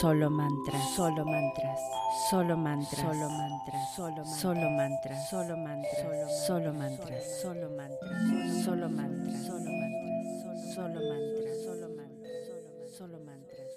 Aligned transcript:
Solo 0.00 0.28
mantras, 0.28 0.94
solo 0.94 1.24
mantras, 1.24 1.80
solo 2.28 2.54
mantras, 2.54 3.00
solo 3.00 3.30
mantras, 3.30 3.94
solo 3.94 4.20
mantras, 4.20 4.40
solo 4.40 4.70
mantras, 4.70 5.30
solo 5.30 5.56
mantras, 5.56 6.46
solo 6.46 6.72
mantras, 6.74 7.24
solo 7.40 7.70
mantras, 7.70 8.62
solo 8.62 8.90
mantras, 8.90 9.46
solo 9.46 9.70
mantras, 9.70 10.74
solo 10.74 11.00
mantras, 11.00 11.62
solo 11.64 11.88
mantras, 11.88 12.94
solo 12.94 13.18
mantras. 13.24 13.72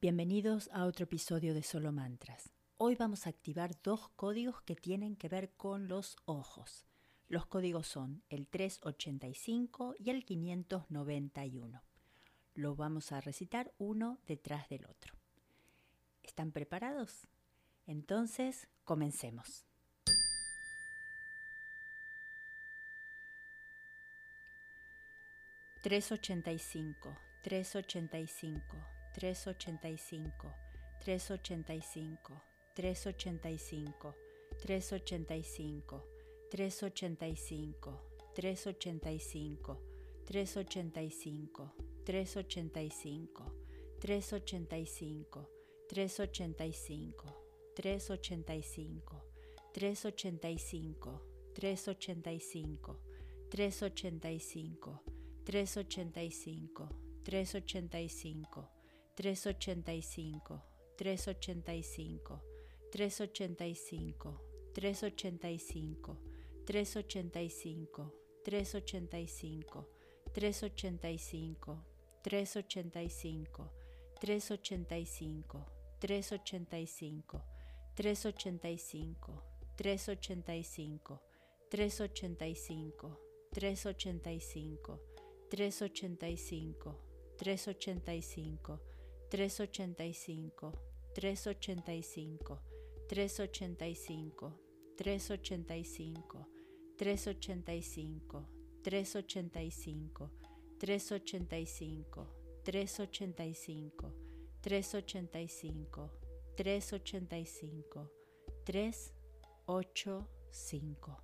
Bienvenidos 0.00 0.70
a 0.72 0.86
otro 0.86 1.04
episodio 1.04 1.52
de 1.52 1.62
Solo 1.62 1.92
Mantras. 1.92 2.50
Hoy 2.78 2.96
vamos 2.96 3.26
a 3.26 3.30
activar 3.30 3.72
dos 3.82 4.08
códigos 4.16 4.62
que 4.62 4.74
tienen 4.74 5.16
que 5.16 5.28
ver 5.28 5.52
con 5.58 5.88
los 5.88 6.16
ojos. 6.24 6.86
Los 7.28 7.44
códigos 7.44 7.88
son 7.88 8.22
el 8.30 8.48
385 8.48 9.96
y 9.98 10.08
el 10.08 10.24
591. 10.24 11.91
Lo 12.54 12.76
vamos 12.76 13.12
a 13.12 13.20
recitar 13.20 13.72
uno 13.78 14.18
detrás 14.26 14.68
del 14.68 14.84
otro. 14.84 15.14
¿Están 16.22 16.52
preparados? 16.52 17.26
Entonces, 17.86 18.68
comencemos. 18.84 19.64
Tres 25.82 26.12
ochenta 26.12 26.52
y 26.52 26.58
cinco, 26.58 27.16
tres 27.42 27.74
ochenta 27.74 28.18
y 28.18 28.28
cinco, 28.28 28.76
tres 29.14 29.46
ochenta 29.48 29.88
y 29.88 29.98
cinco, 29.98 30.54
tres 31.00 31.30
ochenta 31.30 31.74
y 31.74 31.80
cinco, 31.80 32.40
tres 32.74 33.06
ochenta 33.06 33.50
y 33.50 33.58
cinco, 33.58 34.14
tres 34.60 34.92
ochenta 34.92 35.34
y 35.36 35.42
cinco, 35.42 36.04
tres 36.50 36.82
ochenta 36.82 37.26
y 37.26 37.36
cinco, 37.36 38.00
tres 38.34 38.66
ochenta 38.66 39.10
y 39.10 39.18
cinco, 39.18 39.82
tres 40.24 40.56
ochenta 40.56 41.02
y 41.02 41.10
cinco, 41.10 41.74
385, 42.04 43.28
385, 44.00 45.46
385, 45.88 47.14
385, 47.74 49.22
385, 49.74 49.74
385, 49.74 51.20
385, 51.54 52.96
385, 53.50 55.00
385, 55.44 56.88
385, 57.24 58.68
385, 60.94 61.90
385, 62.90 64.38
385, 64.74 66.16
385, 66.64 68.10
385, 68.44 69.86
385, 70.32 71.91
385, 72.22 73.70
385, 74.20 75.66
385, 75.98 77.42
385, 77.94 79.42
385, 79.76 79.76
385, 79.76 81.20
385, 81.68 83.10
385, 83.50 84.98
385, 85.50 86.98
385, 87.38 88.80
385, 89.38 90.62
385, 93.08 94.52
385, 94.96 96.46
385, 96.96 98.46
385, 98.82 100.30
385, 100.82 102.26
385, 102.64 104.12
385, 104.60 106.10
385, 106.56 108.10
385. 108.64 111.22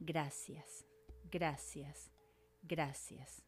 Gracias, 0.00 0.86
gracias, 1.30 2.10
gracias. 2.62 3.42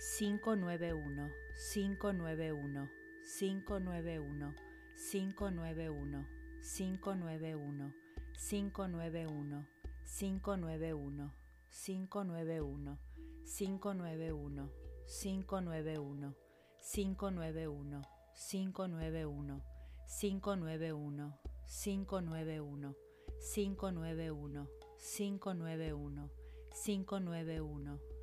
Cinco 0.00 0.56
nueve 0.56 0.92
uno, 0.94 1.30
cinco 1.54 2.12
nueve 2.12 2.50
uno, 2.50 2.90
cinco 3.24 3.78
nueve 3.78 4.18
uno, 4.18 4.52
cinco 4.96 5.52
nueve 5.52 5.90
uno, 5.90 6.26
cinco 6.60 7.14
nueve 7.14 7.54
uno. 7.54 8.05
591, 8.38 9.64
591, 10.04 11.30
591, 11.70 12.98
591, 13.46 13.48
591, 13.48 14.68
591, 15.08 16.34
591, 16.78 18.02
591, 18.36 19.62
591, 20.06 21.32
591, 21.66 22.96
591, 23.40 24.56
591, 25.00 26.28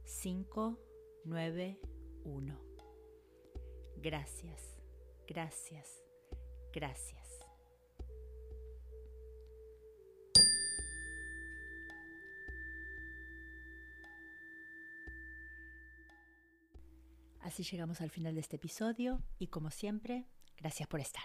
591. 0.04 2.60
Gracias, 3.96 4.78
gracias, 5.26 6.04
gracias. 6.72 7.20
Así 17.40 17.64
llegamos 17.64 18.00
al 18.00 18.10
final 18.10 18.34
de 18.34 18.40
este 18.40 18.56
episodio 18.56 19.22
y 19.38 19.48
como 19.48 19.70
siempre, 19.70 20.26
gracias 20.56 20.88
por 20.88 21.00
estar. 21.00 21.24